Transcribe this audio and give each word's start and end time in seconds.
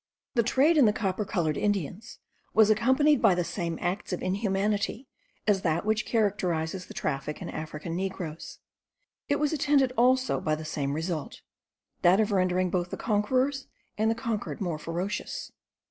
The 0.33 0.41
trade 0.41 0.77
in 0.79 0.85
the 0.85 0.93
copper 0.93 1.25
coloured 1.25 1.57
Indians 1.57 2.17
was 2.55 2.71
accompanied 2.71 3.21
by 3.21 3.35
the 3.35 3.43
same 3.43 3.77
acts 3.79 4.11
of 4.11 4.23
inhumanity 4.23 5.07
as 5.45 5.61
that 5.61 5.85
which 5.85 6.07
characterizes 6.07 6.87
the 6.87 6.95
traffic 6.95 7.39
in 7.39 7.49
African 7.51 7.95
negroes; 7.95 8.57
it 9.29 9.39
was 9.39 9.53
attended 9.53 9.91
also 9.95 10.39
by 10.41 10.55
the 10.55 10.65
same 10.65 10.93
result, 10.93 11.41
that 12.01 12.19
of 12.19 12.31
rendering 12.31 12.71
both 12.71 12.89
the 12.89 12.97
conquerors 12.97 13.67
and 13.95 14.09
the 14.09 14.15
conquered 14.15 14.59
more 14.59 14.79
ferocious. 14.79 15.51